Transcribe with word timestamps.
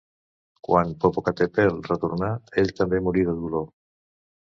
Quan 0.67 0.93
Popocatépetl 1.03 1.77
retornà, 1.87 2.31
ell 2.63 2.73
també 2.79 3.03
morí 3.09 3.27
de 3.29 3.37
dolor. 3.43 3.69